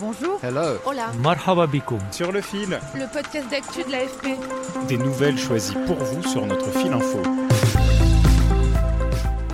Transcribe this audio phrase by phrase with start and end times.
[0.00, 0.38] Bonjour.
[0.44, 0.78] Hello.
[0.86, 1.10] Hola.
[1.20, 1.98] Marhaba bikoum.
[2.12, 2.78] Sur le fil.
[2.94, 4.38] Le podcast d'actu de l'AFP.
[4.86, 7.20] Des nouvelles choisies pour vous sur notre fil info.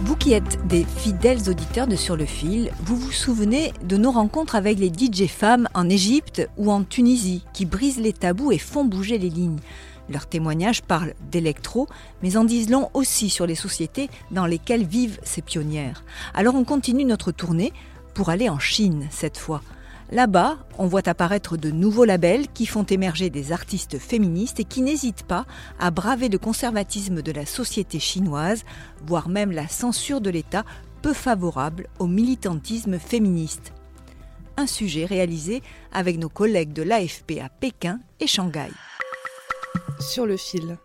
[0.02, 4.10] Vous qui êtes des fidèles auditeurs de Sur le fil, vous vous souvenez de nos
[4.10, 8.58] rencontres avec les DJ femmes en Égypte ou en Tunisie qui brisent les tabous et
[8.58, 9.60] font bouger les lignes.
[10.10, 11.88] Leurs témoignages parlent d'électro,
[12.22, 16.04] mais en disent long aussi sur les sociétés dans lesquelles vivent ces pionnières.
[16.34, 17.72] Alors on continue notre tournée
[18.12, 19.62] pour aller en Chine cette fois.
[20.10, 24.82] Là-bas, on voit apparaître de nouveaux labels qui font émerger des artistes féministes et qui
[24.82, 25.46] n'hésitent pas
[25.80, 28.64] à braver le conservatisme de la société chinoise,
[29.04, 30.64] voire même la censure de l'État
[31.02, 33.72] peu favorable au militantisme féministe.
[34.56, 38.70] Un sujet réalisé avec nos collègues de l'AFP à Pékin et Shanghai.
[40.00, 40.78] Sur le fil.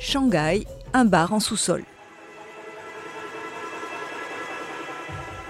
[0.00, 1.84] Shanghai, un bar en sous-sol.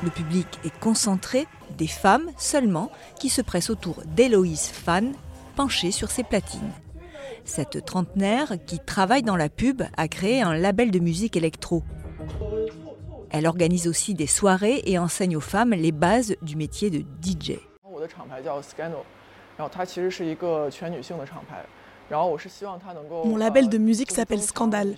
[0.05, 1.47] Le public est concentré,
[1.79, 5.15] des femmes seulement, qui se pressent autour d'Héloïse Fan,
[5.57, 6.73] penchée sur ses platines.
[7.47, 11.83] Cette trentenaire, qui travaille dans la pub, a créé un label de musique électro.
[13.31, 17.53] Elle organise aussi des soirées et enseigne aux femmes les bases du métier de DJ.
[22.11, 24.95] Mon label de musique s'appelle Scandale.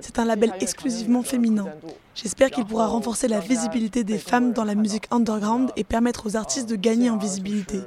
[0.00, 1.66] C'est un label exclusivement féminin.
[2.14, 6.36] J'espère qu'il pourra renforcer la visibilité des femmes dans la musique underground et permettre aux
[6.36, 7.80] artistes de gagner en visibilité.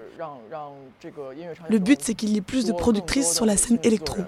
[1.70, 4.22] Le but, c'est qu'il y ait plus de productrices sur la scène électro.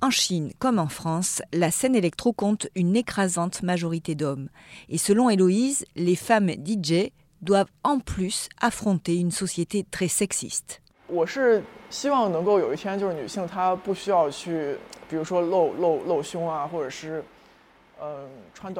[0.00, 4.48] En Chine, comme en France, la scène électro compte une écrasante majorité d'hommes.
[4.88, 10.81] Et selon Héloïse, les femmes DJ doivent en plus affronter une société très sexiste.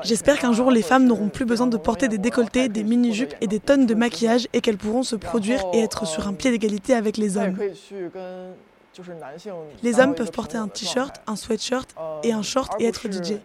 [0.02, 3.46] J'espère qu'un jour les femmes n'auront plus besoin de porter des décolletés, des mini-jupes et
[3.46, 6.94] des tonnes de maquillage et qu'elles pourront se produire et être sur un pied d'égalité
[6.94, 7.56] avec les hommes.
[9.82, 13.38] Les hommes peuvent porter un t-shirt, un sweatshirt et un short et être DJ.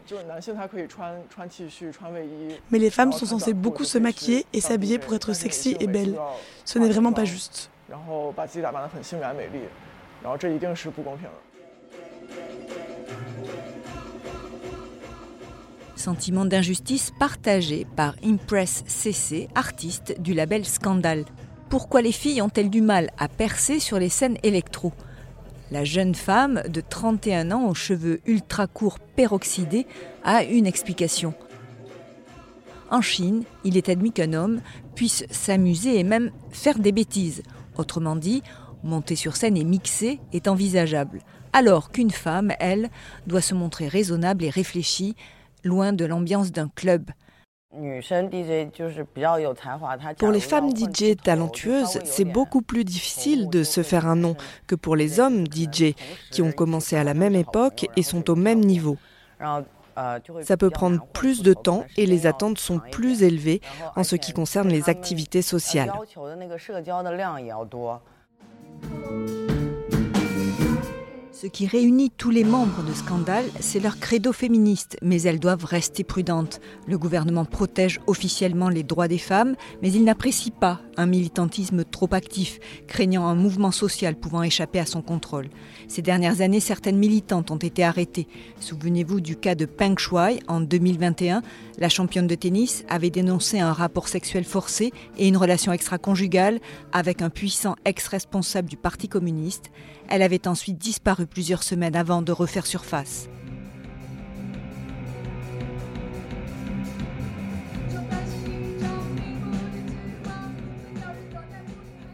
[2.72, 6.18] Mais les femmes sont censées beaucoup se maquiller et s'habiller pour être sexy et belles.
[6.66, 7.69] Ce n'est vraiment pas juste.
[15.96, 21.24] Sentiment d'injustice partagé par Impress CC, artiste du label Scandal.
[21.70, 24.92] Pourquoi les filles ont-elles du mal à percer sur les scènes électro?
[25.72, 29.88] La jeune femme de 31 ans aux cheveux ultra courts peroxydés
[30.25, 31.34] a une explication.
[32.90, 34.62] En Chine, il est admis qu'un homme
[34.96, 37.44] puisse s'amuser et même faire des bêtises.
[37.77, 38.43] Autrement dit,
[38.83, 41.21] monter sur scène et mixer est envisageable,
[41.53, 42.89] alors qu'une femme, elle,
[43.27, 45.15] doit se montrer raisonnable et réfléchie,
[45.63, 47.11] loin de l'ambiance d'un club.
[50.17, 54.35] Pour les femmes DJ talentueuses, c'est beaucoup plus difficile de se faire un nom
[54.67, 55.94] que pour les hommes DJ
[56.31, 58.97] qui ont commencé à la même époque et sont au même niveau.
[60.41, 63.62] Ça peut prendre plus de temps et les attentes sont plus élevées
[63.96, 65.91] en ce qui concerne les activités sociales.
[71.40, 75.66] Ce qui réunit tous les membres de Scandale, c'est leur credo féministe, mais elles doivent
[75.66, 76.59] rester prudentes.
[76.88, 82.09] Le gouvernement protège officiellement les droits des femmes, mais il n'apprécie pas un militantisme trop
[82.12, 85.50] actif, craignant un mouvement social pouvant échapper à son contrôle.
[85.88, 88.27] Ces dernières années, certaines militantes ont été arrêtées.
[88.60, 91.42] Souvenez-vous du cas de Peng Shuai en 2021.
[91.77, 96.60] La championne de tennis avait dénoncé un rapport sexuel forcé et une relation extra-conjugale
[96.92, 99.71] avec un puissant ex-responsable du Parti communiste.
[100.10, 103.30] Elle avait ensuite disparu plusieurs semaines avant de refaire surface.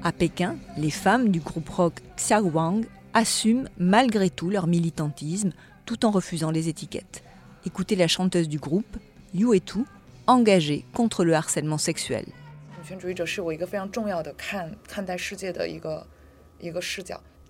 [0.05, 2.83] À Pékin, les femmes du groupe rock Xiaowang
[3.13, 5.53] assument malgré tout leur militantisme
[5.85, 7.23] tout en refusant les étiquettes.
[7.65, 8.97] Écoutez la chanteuse du groupe,
[9.33, 9.79] Yu Etu,
[10.27, 12.25] engagée contre le harcèlement sexuel.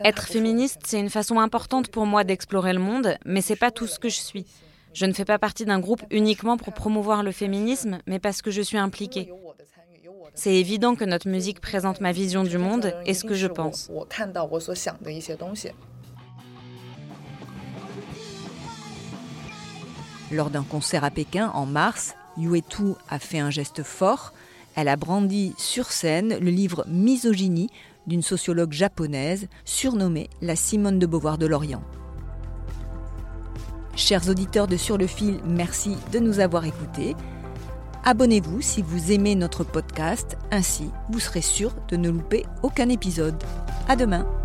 [0.03, 3.87] Être féministe, c'est une façon importante pour moi d'explorer le monde, mais c'est pas tout
[3.87, 4.45] ce que je suis.
[4.93, 8.51] Je ne fais pas partie d'un groupe uniquement pour promouvoir le féminisme, mais parce que
[8.51, 9.31] je suis impliquée.
[10.33, 13.89] C'est évident que notre musique présente ma vision du monde et ce que je pense.
[20.31, 24.33] Lors d'un concert à Pékin en mars, Yuetu a fait un geste fort.
[24.75, 27.69] Elle a brandi sur scène le livre Misogynie
[28.07, 31.83] d'une sociologue japonaise surnommée la Simone de Beauvoir de l'Orient.
[33.95, 37.15] Chers auditeurs de Sur le fil, merci de nous avoir écoutés.
[38.05, 43.41] Abonnez-vous si vous aimez notre podcast, ainsi vous serez sûr de ne louper aucun épisode.
[43.87, 44.42] À demain!